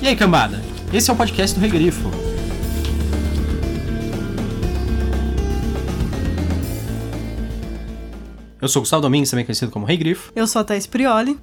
[0.00, 0.62] E aí, cambada?
[0.92, 2.10] Esse é o podcast do Regrifo.
[8.60, 10.32] Eu sou o Gustavo Domingues, também conhecido como Rei Grifo.
[10.36, 11.38] Eu sou a Thais Prioli.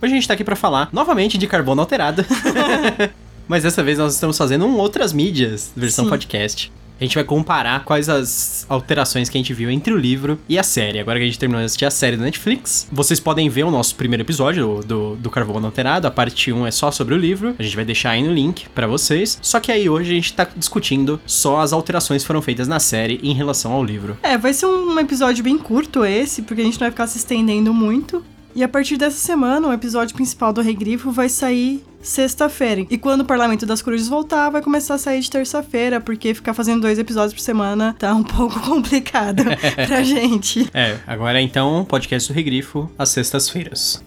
[0.00, 2.24] Hoje a gente tá aqui pra falar novamente de carbono alterado.
[3.48, 6.10] Mas dessa vez nós estamos fazendo um outras mídias, versão Sim.
[6.10, 6.72] podcast.
[7.00, 10.58] A gente vai comparar quais as alterações que a gente viu entre o livro e
[10.58, 11.00] a série.
[11.00, 13.70] Agora que a gente terminou de assistir a série da Netflix, vocês podem ver o
[13.70, 16.06] nosso primeiro episódio do, do, Carbono Alterado.
[16.06, 17.54] A parte 1 é só sobre o livro.
[17.58, 19.38] A gente vai deixar aí no link pra vocês.
[19.42, 22.78] Só que aí hoje a gente tá discutindo só as alterações que foram feitas na
[22.78, 24.16] série em relação ao livro.
[24.22, 27.18] É, vai ser um episódio bem curto esse, porque a gente não vai ficar se
[27.18, 28.24] estendendo muito.
[28.54, 32.86] E a partir dessa semana, o episódio principal do Regrifo vai sair sexta-feira.
[32.88, 36.54] E quando o Parlamento das Corujas voltar, vai começar a sair de terça-feira, porque ficar
[36.54, 39.42] fazendo dois episódios por semana tá um pouco complicado
[39.88, 40.68] pra gente.
[40.72, 44.02] É, agora então, podcast do Regrifo, às sextas-feiras.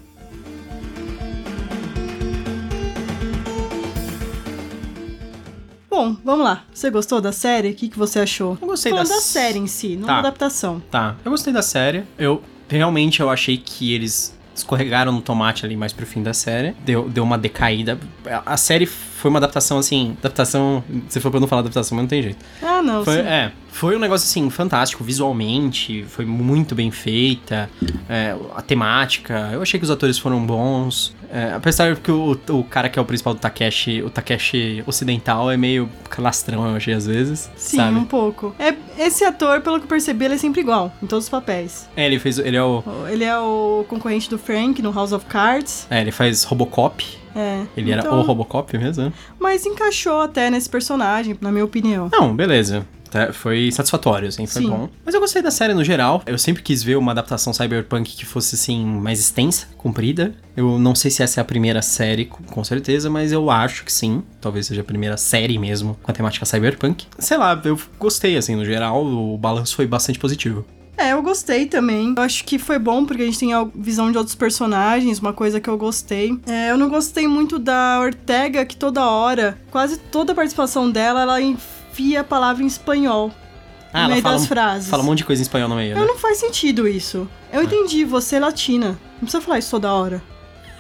[5.90, 6.64] Bom, vamos lá.
[6.74, 7.70] Você gostou da série?
[7.72, 8.58] O que, que você achou?
[8.62, 10.14] Eu gostei da da série em si, não Tá.
[10.14, 10.82] da adaptação.
[10.92, 12.04] Tá, eu gostei da série.
[12.18, 16.76] Eu realmente eu achei que eles escorregaram no tomate ali mais pro fim da série.
[16.84, 17.98] Deu, deu uma decaída.
[18.46, 18.86] A série
[19.18, 20.16] foi uma adaptação assim.
[20.20, 20.84] Adaptação.
[21.10, 22.46] Você falou pra não falar adaptação, mas não tem jeito.
[22.62, 23.20] Ah, não, Foi, sim.
[23.22, 27.70] é, foi um negócio assim, fantástico, visualmente, foi muito bem feita,
[28.10, 31.16] é, a temática, eu achei que os atores foram bons.
[31.30, 35.52] É, apesar que o, o cara que é o principal do Takeshi, o Takeshi ocidental,
[35.52, 37.52] é meio calastrão, eu achei às vezes.
[37.56, 37.98] Sim, sabe?
[37.98, 38.56] um pouco.
[38.58, 41.90] É, esse ator, pelo que eu percebi, ele é sempre igual, em todos os papéis.
[41.98, 42.40] É, ele fez.
[42.40, 42.82] Ele é o.
[43.10, 45.86] Ele é o concorrente do Frank no House of Cards.
[45.90, 47.06] É, ele faz Robocop.
[47.38, 47.64] É.
[47.78, 49.04] Ele era então- o Robocop mesmo?
[49.06, 49.14] né?
[49.40, 52.10] Mas encaixou até nesse personagem, na minha opinião.
[52.12, 52.86] Não, beleza.
[53.10, 54.70] Tá, Foi satisfatório, assim, foi Sim.
[54.70, 54.90] bom.
[55.06, 56.22] Mas eu gostei da série no geral.
[56.26, 60.34] Eu sempre quis ver uma adaptação cyberpunk que fosse, assim, mais extensa, comprida.
[60.58, 63.86] Eu não sei se essa é a primeira série, com com certeza, mas eu acho
[63.86, 64.22] que sim.
[64.42, 67.06] Talvez seja a primeira série mesmo com a temática cyberpunk.
[67.18, 69.06] Sei lá, eu gostei, assim, no geral.
[69.06, 70.66] O balanço foi bastante positivo.
[70.98, 72.14] É, eu gostei também.
[72.18, 75.32] Eu acho que foi bom porque a gente tem a visão de outros personagens, uma
[75.32, 76.38] coisa que eu gostei.
[76.48, 81.22] É, eu não gostei muito da Ortega, que toda hora, quase toda a participação dela,
[81.22, 83.32] ela enfia a palavra em espanhol.
[83.94, 84.90] Ah, no meio fala, das frases.
[84.90, 86.02] fala um monte de coisa em espanhol no meio, né?
[86.02, 87.30] Eu não faz sentido isso.
[87.54, 89.00] Eu entendi, você é latina.
[89.14, 90.22] Não precisa falar isso toda hora.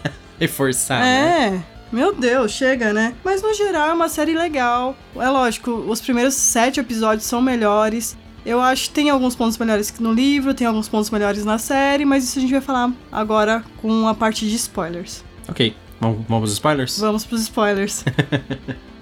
[0.39, 1.63] Reforçar, né?
[1.63, 1.77] É.
[1.91, 3.15] Meu Deus, chega, né?
[3.23, 4.95] Mas no geral é uma série legal.
[5.15, 8.17] É lógico, os primeiros sete episódios são melhores.
[8.47, 11.57] Eu acho que tem alguns pontos melhores que no livro, tem alguns pontos melhores na
[11.57, 15.21] série, mas isso a gente vai falar agora com a parte de spoilers.
[15.49, 16.97] Ok, vamos, vamos pros spoilers?
[16.97, 18.05] Vamos pros spoilers.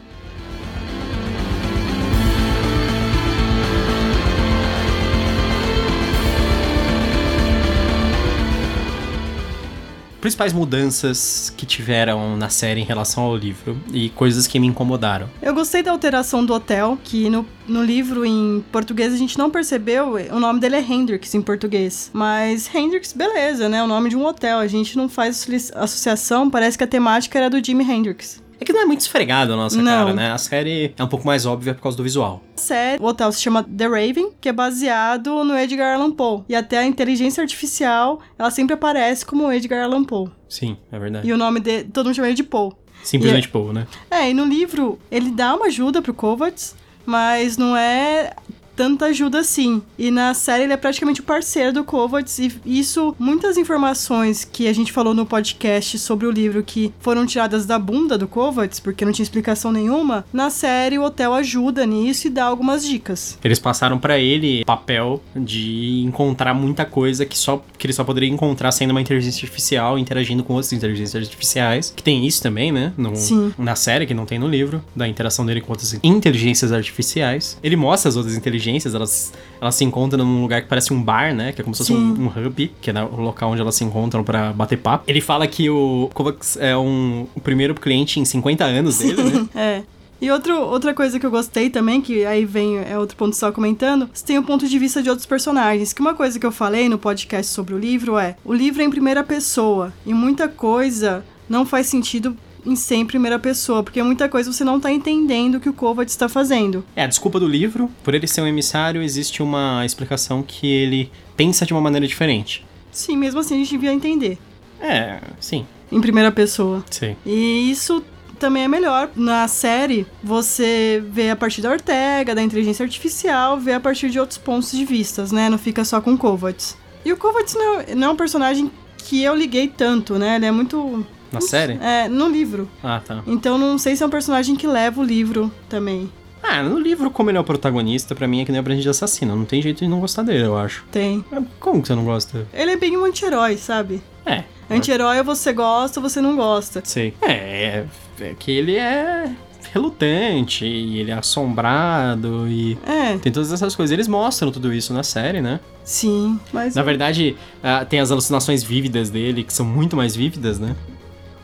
[10.26, 15.30] Principais mudanças que tiveram na série em relação ao livro e coisas que me incomodaram.
[15.40, 19.52] Eu gostei da alteração do hotel, que no, no livro em português a gente não
[19.52, 20.16] percebeu.
[20.32, 22.10] O nome dele é Hendrix em português.
[22.12, 23.84] Mas Hendrix, beleza, né?
[23.84, 24.58] O nome de um hotel.
[24.58, 28.44] A gente não faz associ- associação, parece que a temática era do Jimi Hendrix.
[28.60, 30.06] É que não é muito esfregado a nossa Não.
[30.06, 30.32] cara, né?
[30.32, 32.42] A série é um pouco mais óbvia por causa do visual.
[32.56, 36.44] A série, o hotel se chama The Raven, que é baseado no Edgar Allan Poe.
[36.48, 40.30] E até a inteligência artificial, ela sempre aparece como Edgar Allan Poe.
[40.48, 41.28] Sim, é verdade.
[41.28, 42.72] E o nome dele, todo mundo chama ele de Poe.
[43.04, 43.86] Simplesmente Poe, né?
[44.10, 48.34] É, e no livro ele dá uma ajuda pro Kovacs, mas não é
[48.76, 49.82] tanta ajuda assim.
[49.98, 54.68] E na série ele é praticamente o parceiro do Kovacs e isso, muitas informações que
[54.68, 58.80] a gente falou no podcast sobre o livro que foram tiradas da bunda do Kovacs,
[58.80, 63.38] porque não tinha explicação nenhuma, na série o hotel ajuda nisso e dá algumas dicas.
[63.44, 68.30] Eles passaram pra ele papel de encontrar muita coisa que só que ele só poderia
[68.30, 71.94] encontrar sendo uma inteligência artificial interagindo com outras inteligências artificiais.
[71.96, 72.94] Que tem isso também, né?
[72.98, 73.54] No, Sim.
[73.58, 77.58] Na série, que não tem no livro, da interação dele com outras inteligências artificiais.
[77.64, 81.34] Ele mostra as outras inteligências, elas, elas se encontram num lugar que parece um bar,
[81.36, 81.52] né?
[81.52, 81.98] Que é como se fosse Sim.
[82.00, 85.04] um, um hub, que é na- o local onde elas se encontram pra bater papo.
[85.08, 89.46] Ele fala que o Kovacs é um, o primeiro cliente em 50 anos dele, né?
[89.56, 89.84] É.
[90.22, 93.52] E outro, outra coisa que eu gostei também, que aí vem, é outro ponto só
[93.52, 95.92] comentando, você tem o ponto de vista de outros personagens.
[95.92, 98.86] Que uma coisa que eu falei no podcast sobre o livro é: o livro é
[98.86, 99.92] em primeira pessoa.
[100.06, 102.36] E muita coisa não faz sentido
[102.66, 105.74] em ser em primeira pessoa, porque muita coisa você não tá entendendo o que o
[105.74, 106.84] Kovacs está fazendo.
[106.96, 111.12] É, a desculpa do livro, por ele ser um emissário, existe uma explicação que ele
[111.38, 112.66] pensa de uma maneira diferente.
[112.92, 114.38] Sim, mesmo assim a gente devia entender.
[114.82, 116.84] É, sim, Em primeira pessoa.
[116.90, 117.16] sim.
[117.26, 118.04] E isso
[118.40, 119.10] também é melhor.
[119.16, 124.20] Na série, você vê a partir da Ortega, da inteligência artificial, vê a partir de
[124.20, 125.50] outros pontos de vistas, né?
[125.50, 126.76] Não fica só com Kovacs.
[127.06, 130.36] E o Kovacs não, é- não é um personagem que eu liguei tanto, né?
[130.38, 131.06] Ele é muito.
[131.32, 131.78] Na série?
[131.82, 132.70] É, no livro.
[132.84, 133.22] Ah, tá.
[133.28, 136.10] Então não sei se é um personagem que leva o livro também.
[136.42, 138.90] Ah, no livro, como ele é o protagonista, pra mim é que nem aprendiz de
[138.90, 139.36] assassino.
[139.36, 140.86] Não tem jeito de não gostar dele, eu acho.
[140.92, 141.26] Tem.
[141.32, 142.46] Mas Como que você não gosta?
[142.54, 144.02] Ele é bem um anti-herói, sabe?
[144.26, 144.44] É.
[144.70, 146.82] Anti-herói você gosta, você não gosta.
[146.84, 147.14] Sei.
[147.22, 147.86] É, é,
[148.22, 149.32] é que ele é
[149.74, 153.92] relutante, e ele é assombrado, e É, tem todas essas coisas.
[153.94, 155.60] Eles mostram tudo isso na série, né?
[155.84, 156.40] sim.
[156.54, 156.76] Mas.
[156.76, 160.76] Na verdade, ah, tem as alucinações vívidas dele, que são muito mais vívidas, né?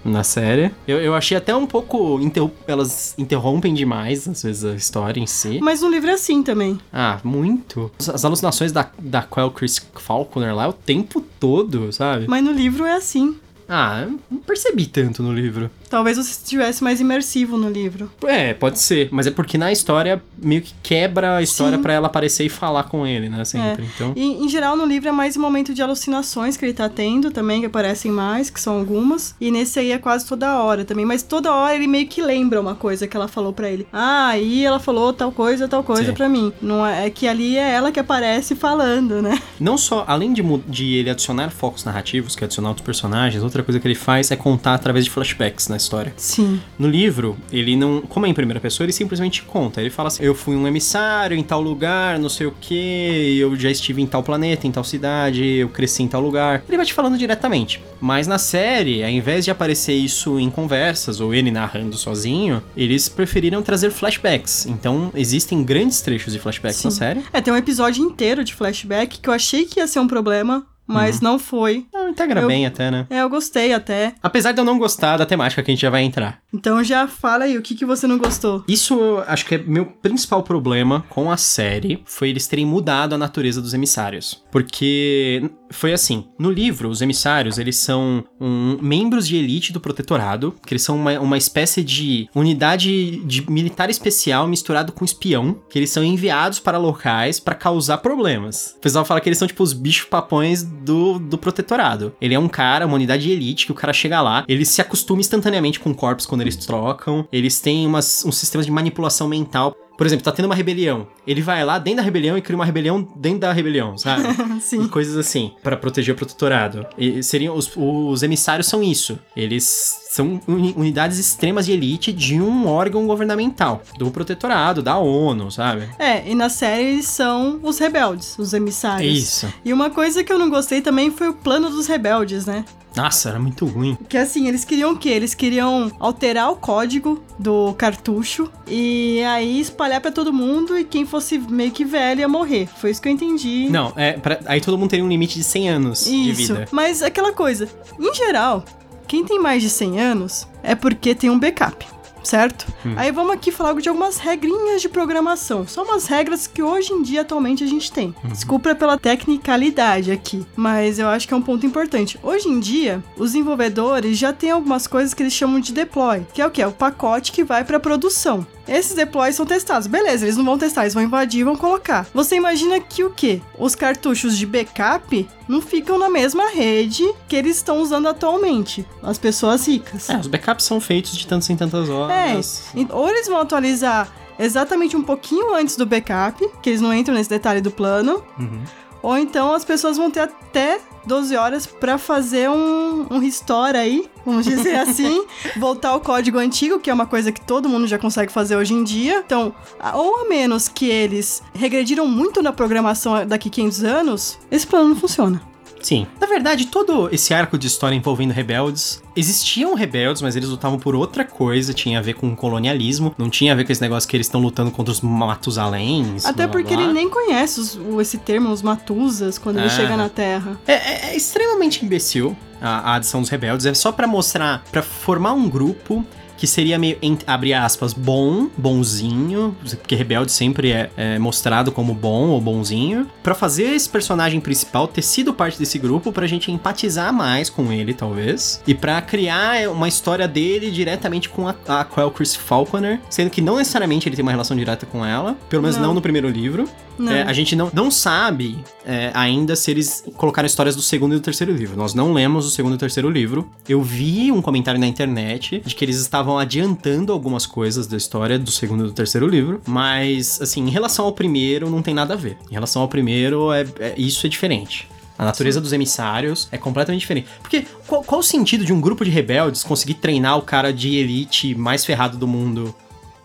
[0.03, 0.71] Na série.
[0.88, 2.19] Eu, eu achei até um pouco.
[2.68, 5.59] Elas interrompem demais, às vezes, a história em si.
[5.62, 6.80] Mas no livro é assim também.
[6.92, 7.92] Ah, muito.
[8.00, 12.25] As- alucinações da, da Quell Chris Falconer lá é o tempo todo, sabe?
[12.27, 13.36] Mas no livro é assim.
[13.69, 15.69] Ah, não percebi tanto no livro.
[15.92, 18.10] Talvez você estivesse mais imersivo no livro.
[18.26, 19.10] É, pode ser.
[19.12, 22.84] Mas é porque na história meio que quebra a história pra ela aparecer e falar
[22.84, 23.44] com ele, né?
[23.44, 23.84] Sempre.
[23.84, 23.88] É.
[23.94, 24.14] Então.
[24.16, 27.30] E, em geral, no livro é mais um momento de alucinações que ele tá tendo
[27.30, 29.36] também, que aparecem mais, que são algumas.
[29.42, 31.06] E nesse aí é quase toda hora também.
[31.06, 33.86] Mas toda hora ele meio que lembra uma coisa que ela falou pra ele.
[33.92, 36.54] Ah, aí ela falou tal coisa, tal coisa pra mim.
[36.62, 39.38] Não é, é que ali é ela que aparece falando, né?
[39.60, 43.62] Não só, além de, de ele adicionar focos narrativos, que é adicionar outros personagens, outra
[43.62, 46.13] coisa que ele faz é contar através de flashbacks na história.
[46.18, 46.60] Sim.
[46.78, 48.01] No livro, ele não.
[48.01, 49.81] Como é em primeira pessoa, ele simplesmente conta.
[49.81, 53.56] Ele fala assim: eu fui um emissário em tal lugar, não sei o que, eu
[53.56, 56.63] já estive em tal planeta, em tal cidade, eu cresci em tal lugar.
[56.68, 57.81] Ele vai te falando diretamente.
[58.00, 63.07] Mas na série, ao invés de aparecer isso em conversas ou ele narrando sozinho, eles
[63.07, 64.66] preferiram trazer flashbacks.
[64.66, 66.98] Então, existem grandes trechos de flashbacks na Sim.
[66.98, 67.22] série.
[67.31, 70.66] É, tem um episódio inteiro de flashback que eu achei que ia ser um problema,
[70.88, 71.24] mas Uhum.
[71.24, 71.86] não foi.
[71.94, 73.06] Não, integra Eu- bem até, né?
[73.10, 74.13] É, eu gostei até.
[74.22, 76.41] Apesar de eu não gostar da temática que a gente já vai entrar.
[76.53, 78.63] Então já fala aí, o que, que você não gostou?
[78.68, 83.15] Isso, eu acho que é meu principal problema com a série foi eles terem mudado
[83.15, 84.44] a natureza dos emissários.
[84.51, 90.53] Porque foi assim, no livro, os emissários, eles são um, membros de elite do protetorado,
[90.65, 95.80] que eles são uma, uma espécie de unidade de militar especial misturado com espião, que
[95.80, 98.75] eles são enviados para locais para causar problemas.
[98.77, 102.13] O pessoal fala que eles são tipo os bichos papões do, do protetorado.
[102.19, 104.81] Ele é um cara, uma unidade de elite, que o cara chega lá, ele se
[104.81, 109.76] acostuma instantaneamente com corpos quando eles trocam, eles têm umas, uns sistemas de manipulação mental.
[109.98, 111.08] Por exemplo, tá tendo uma rebelião.
[111.28, 114.24] Ele vai lá dentro da rebelião e cria uma rebelião dentro da rebelião, sabe?
[114.58, 114.88] e Sim.
[114.88, 116.88] coisas assim, para proteger o protetorado.
[116.98, 119.20] E seriam os, os emissários são isso.
[119.36, 119.66] Eles
[120.12, 125.88] são uni- unidades extremas de elite de um órgão governamental, do protetorado, da ONU, sabe?
[125.98, 129.18] É, e na série eles são os rebeldes, os emissários.
[129.18, 129.54] isso.
[129.63, 132.66] E uma coisa que eu não gostei também foi o plano dos rebeldes, né?
[132.94, 133.98] Nossa, era muito ruim.
[134.10, 135.08] Que assim, eles queriam o quê?
[135.08, 141.06] Eles queriam alterar o código do cartucho e aí espalhar pra todo mundo e quem
[141.06, 142.68] fosse meio que velho ia morrer.
[142.68, 143.69] Foi isso que eu entendi.
[143.69, 146.54] Não, é, pra- aí todo mundo teria um limite de 100 anos de Isso.
[146.54, 146.68] vida.
[146.69, 148.66] Mas aquela coisa, em geral,
[149.07, 151.86] quem tem mais de 100 anos é porque tem um backup.
[152.24, 152.68] Certo?
[152.86, 152.94] Hum.
[152.98, 155.68] Aí vamos aqui falar de algumas regrinhas de programação.
[155.68, 158.13] São umas regras que hoje em dia atualmente a gente tem.
[158.24, 158.30] Uhum.
[158.30, 162.19] Desculpa pela tecnicalidade aqui, mas eu acho que é um ponto importante.
[162.21, 166.42] Hoje em dia, os desenvolvedores já têm algumas coisas que eles chamam de deploy, que
[166.42, 166.62] é o que?
[166.62, 168.45] É o pacote que vai para produção.
[168.68, 169.88] Esses deploys são testados.
[169.88, 172.08] Beleza, eles não vão testar, eles vão invadir e vão colocar.
[172.13, 173.42] Você imagina que o quê?
[173.58, 178.86] Os cartuchos de backup não ficam na mesma rede que eles estão usando atualmente.
[179.03, 180.10] As pessoas ricas.
[180.10, 182.63] É, os backups são feitos de tantas em tantas É, horas.
[182.75, 184.08] en- ou eles vão atualizar
[184.39, 188.62] exatamente um pouquinho antes do backup, que eles não entram nesse detalhe do plano, Uhum.
[189.03, 194.10] ou então as pessoas vão ter até 12 horas pra fazer um, um restore aí,
[194.25, 195.25] vamos dizer assim,
[195.58, 198.74] voltar ao código antigo, que é uma coisa que todo mundo já consegue fazer hoje
[198.74, 199.24] em dia.
[199.25, 199.53] Então,
[199.93, 204.96] ou a menos que eles regrediram muito na programação daqui 500 anos, esse plano não
[204.96, 205.50] funciona.
[205.82, 206.06] Sim.
[206.20, 209.02] Na verdade, todo esse arco de história envolvendo rebeldes.
[209.16, 211.74] Existiam rebeldes, mas eles lutavam por outra coisa.
[211.74, 213.14] Tinha a ver com colonialismo.
[213.18, 216.26] Não tinha a ver com esse negócio que eles estão lutando contra os Matusaléns.
[216.26, 216.84] Até blá, porque blá.
[216.84, 219.70] ele nem conhece os- o- esse termo, os Matusas, quando ele Ah.
[219.70, 220.60] chega na Terra.
[220.68, 223.66] É, é- é extremamente imbecil a, a adição dos rebeldes.
[223.66, 226.06] É só pra mostrar, pra formar um grupo
[226.41, 232.29] que seria meio, abre aspas, bom, bonzinho, porque rebelde sempre é, é mostrado como bom
[232.29, 237.13] ou bonzinho, Pra fazer esse personagem principal ter sido parte desse grupo, pra gente empatizar
[237.13, 242.10] mais com ele, talvez, e pra criar uma história dele diretamente com a, a Quell
[242.10, 245.77] Chris Falconer, sendo que não necessariamente ele tem uma relação direta com ela, pelo menos
[245.77, 245.93] não, Não.
[245.93, 246.67] no primeiro livro.
[247.00, 251.15] É, a gente não, não sabe é, ainda se eles colocaram histórias do segundo e
[251.15, 251.75] do terceiro livro.
[251.77, 253.50] Nós não lemos o segundo e o terceiro livro.
[253.67, 258.38] Eu vi um comentário na internet de que eles estavam adiantando algumas coisas da história
[258.38, 259.62] do segundo e do terceiro livro.
[259.67, 262.38] Mas, assim, em relação ao primeiro, não tem nada a ver.
[262.50, 264.88] Em relação ao primeiro, é, é- isso é diferente.
[265.17, 267.27] A natureza dos emissários é completamente diferente.
[267.41, 270.95] Porque qual, qual o sentido de um grupo de rebeldes conseguir treinar o cara de
[270.95, 272.74] elite mais ferrado do mundo?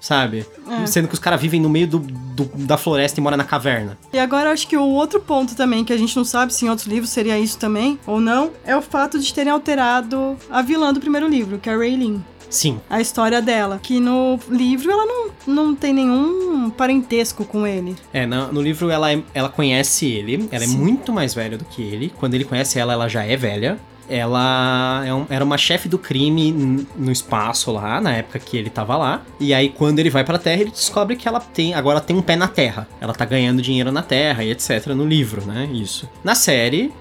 [0.00, 0.46] Sabe?
[0.82, 0.86] É.
[0.86, 3.98] Sendo que os caras vivem no meio do, do- da floresta e moram na caverna.
[4.12, 6.68] E agora acho que o outro ponto também, que a gente não sabe se em
[6.68, 10.92] outros livros seria isso também, ou não, é o fato de terem alterado a vilã
[10.92, 12.22] do primeiro livro, que é a Raylene.
[12.48, 12.78] Sim.
[12.88, 13.80] A história dela.
[13.82, 17.96] Que no livro ela não, não tem nenhum parentesco com ele.
[18.12, 20.78] É, no, no livro ela, é- ela conhece ele, ela é Sim.
[20.78, 22.12] muito mais velha do que ele.
[22.20, 23.78] Quando ele conhece ela, ela já é velha.
[24.08, 28.96] Ela é era uma chefe do crime no espaço lá, na época que ele tava
[28.96, 29.22] lá.
[29.40, 32.22] E aí, quando ele vai pra Terra, ele descobre que ela tem agora tem um
[32.22, 32.88] pé na Terra.
[33.00, 34.86] Ela tá ganhando dinheiro na Terra e etc.
[34.88, 35.68] no livro, né?
[35.72, 36.08] Isso.
[36.22, 36.92] Na série,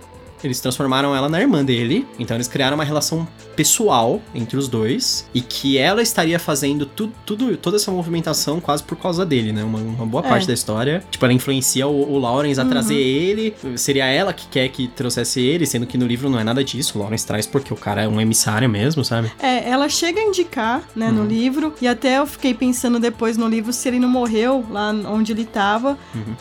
[0.43, 5.27] eles transformaram ela na irmã dele, então eles criaram uma relação pessoal entre os dois
[5.33, 9.63] e que ela estaria fazendo tu, tudo, toda essa movimentação quase por causa dele, né?
[9.63, 10.29] Uma, uma boa É.
[10.29, 11.03] parte da história.
[11.09, 15.39] Tipo, ela influencia o, o Lawrence a trazer ele, seria ela que quer que trouxesse
[15.41, 16.97] ele, sendo que no livro não é nada disso.
[16.97, 19.31] O Lawrence traz porque o cara é um emissário mesmo, sabe?
[19.39, 23.47] É, ela chega a indicar, né, no livro, e até eu fiquei pensando depois no
[23.47, 25.97] livro se ele não morreu lá onde ele tava,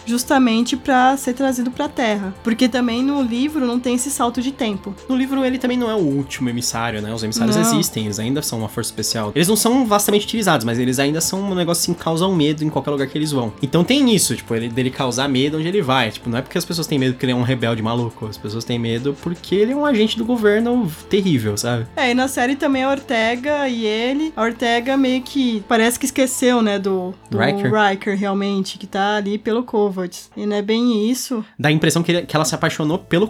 [0.06, 2.34] justamente pra ser trazido pra Terra.
[2.42, 4.94] Porque também no livro não tem esse salto de tempo.
[5.08, 7.12] No livro ele também não é o último emissário, né?
[7.12, 7.62] Os emissários Não.
[7.62, 9.32] existem, eles ainda são uma força especial.
[9.34, 12.68] Eles não são vastamente utilizados, mas eles ainda são um negócio assim, causam medo em
[12.70, 13.52] qualquer lugar que eles vão.
[13.62, 16.10] Então tem isso, tipo, ele, dele causar medo onde ele vai.
[16.10, 18.26] Tipo, não é porque as pessoas têm medo porque ele é um rebelde maluco.
[18.26, 21.86] As pessoas têm medo porque ele é um agente do governo terrível, sabe?
[21.96, 24.32] É, e na série também a Ortega e ele.
[24.36, 27.72] A Ortega meio que parece que esqueceu, né, do, do Riker.
[27.72, 28.18] Riker.
[28.18, 30.30] realmente, que tá ali pelo Kovacs.
[30.36, 31.44] E não é bem isso.
[31.58, 33.28] Dá a impressão que, ele- que ela se apaixonou pelo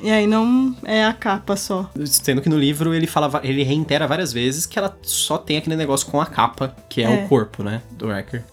[0.00, 1.90] E aí não é a capa só.
[2.06, 5.76] sendo que no livro ele fala, ele reitera várias vezes que ela só tem aquele
[5.76, 7.24] negócio com a capa, que é, É.
[7.24, 8.44] o corpo, né, do Wrecker.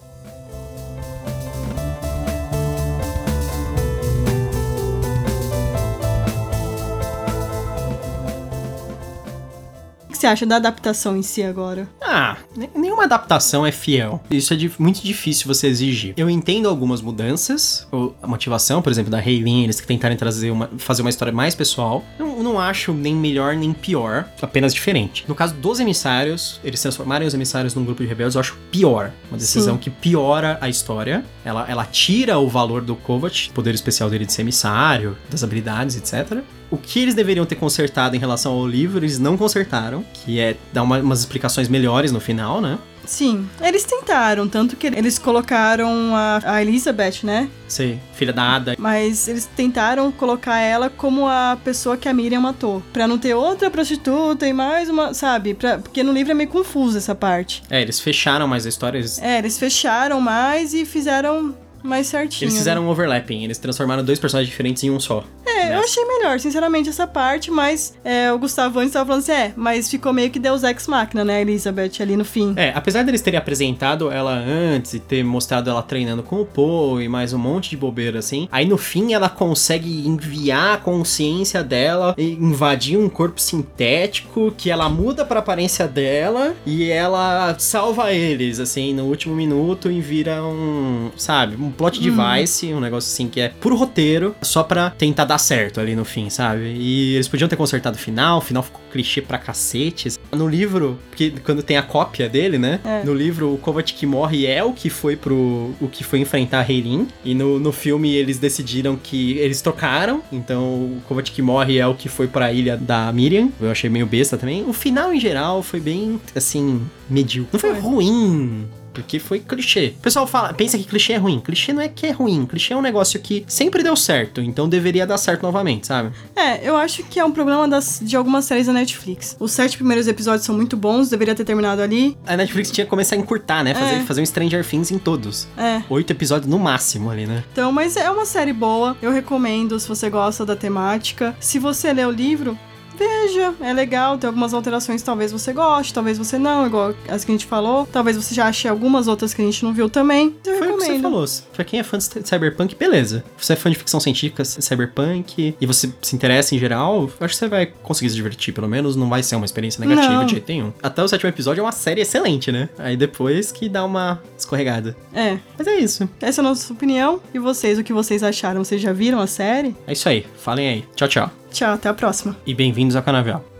[10.21, 11.87] Você acha da adaptação em si agora?
[11.99, 14.21] Ah, ne- nenhuma adaptação é fiel.
[14.29, 16.13] Isso é muito difícil você exigir.
[16.15, 20.51] Eu entendo algumas mudanças, ou a motivação, por exemplo, da Haylin, eles que tentarem trazer
[20.51, 22.03] uma, fazer uma história mais pessoal.
[22.19, 25.25] Eu não acho nem melhor nem pior, apenas diferente.
[25.27, 29.11] No caso dos emissários, eles transformarem os emissários num grupo de rebeldes, eu acho pior.
[29.29, 29.79] Uma decisão Sim.
[29.81, 31.25] que piora a história.
[31.43, 35.43] Ela, ela tira o valor do Kovac, o poder especial dele de ser emissário, das
[35.43, 36.43] habilidades, etc.
[36.71, 40.55] O que eles deveriam ter consertado em relação ao livro, eles não consertaram, que é
[40.71, 42.79] dar uma- umas explicações melhores no final, né?
[43.05, 47.49] Sim, eles tentaram, tanto que eles colocaram a, a Elizabeth, né?
[47.67, 48.75] Sei, filha da Ada.
[48.77, 52.81] Mas eles tentaram colocar ela como a pessoa que a Miriam matou.
[52.93, 55.53] Pra não ter outra prostituta e mais uma, sabe?
[55.55, 57.63] Pra, porque no livro é meio confuso essa parte.
[57.69, 62.45] É, eles fecharam mais a história, eles, É, eles fecharam mais e fizeram mais certinho.
[62.45, 62.59] eles né?
[62.59, 65.23] fizeram um overlapping, eles transformaram dois personagens diferentes em um só.
[65.45, 69.31] É, eu achei melhor, sinceramente, essa parte, mas é, o Gustavo antes tava falando assim,
[69.31, 72.53] é, mas ficou meio que Deus Ex Machina, né, Elizabeth, ali no fim.
[72.55, 77.03] É, apesar deles terem apresentado ela antes e ter mostrado ela treinando com o Poe
[77.03, 81.63] e mais um monte de bobeira assim, aí no fim ela consegue enviar a consciência
[81.63, 88.11] dela e invadir um corpo sintético que ela muda pra aparência dela e ela salva
[88.13, 93.27] eles, assim, no último minuto e vira um, sabe, um plot device, um negócio assim
[93.27, 96.73] que é puro roteiro, só pra tentar dar certo ali no fim, sabe?
[96.77, 100.09] E eles podiam ter consertado o final, o final ficou clichê pra cacete.
[100.31, 102.79] No livro, porque quando tem a cópia dele, né?
[102.83, 103.03] É.
[103.03, 105.73] No livro, o Kovac que morre é o que foi pro.
[105.79, 107.07] o que foi enfrentar a Heilin.
[107.23, 110.21] E no, no filme eles decidiram que eles trocaram.
[110.31, 113.49] Então o Kovac que morre é o que foi pra ilha da Miriam.
[113.59, 114.63] Eu achei meio besta também.
[114.67, 117.51] O final, em geral, foi bem, assim, medíocre.
[117.53, 117.79] Não Foi.
[117.79, 118.67] ruim.
[118.93, 119.93] Porque foi clichê.
[119.97, 121.39] O pessoal fala, pensa que clichê é ruim.
[121.39, 122.45] Clichê não é que é ruim.
[122.45, 124.41] Clichê é um negócio que sempre deu certo.
[124.41, 126.11] Então deveria dar certo novamente, sabe?
[126.35, 129.35] É, eu acho que é um problema das, de algumas séries da Netflix.
[129.39, 132.17] Os sete primeiros episódios são muito bons, deveria ter terminado ali.
[132.25, 133.73] A Netflix tinha que começar a encurtar, né?
[133.73, 133.99] Fazer, É.
[134.01, 135.47] fazer um Stranger Things em todos.
[135.57, 135.81] É.
[135.89, 137.43] Oito episódios no máximo ali, né?
[137.51, 141.35] Então, mas é uma série boa, eu recomendo se você gosta da temática.
[141.39, 142.57] Se você lê o livro,
[143.01, 147.31] veja, é legal, tem algumas alterações, talvez você goste, talvez você não, igual as que
[147.31, 147.87] a gente falou.
[147.91, 150.35] Talvez você já ache algumas outras que a gente não viu também.
[150.45, 151.01] Eu Foi o que você recomendo.
[151.01, 151.25] falou.
[151.53, 153.23] Pra quem é fã de cyberpunk, beleza.
[153.37, 157.25] Se você é fã de ficção científica, cyberpunk, e você se interessa em geral, eu
[157.25, 158.95] acho que você vai conseguir se divertir, pelo menos.
[158.95, 160.25] Não vai ser uma experiência negativa Não.
[160.25, 160.71] de jeito nenhum.
[160.81, 162.69] Até o sétimo episódio é uma série excelente, né?
[162.77, 164.95] Aí depois que dá uma escorregada.
[165.13, 166.09] É, Mas é isso.
[166.21, 167.19] essa é a nossa opinião.
[167.33, 168.63] E vocês, o que vocês acharam?
[168.63, 169.75] Vocês já viram a série?
[169.87, 170.25] É isso aí.
[170.37, 170.85] Falem aí.
[170.95, 171.40] Tchau, tchau.
[171.51, 172.35] Tchau, até a próxima.
[172.45, 173.50] E bem-vindos ao Canavial.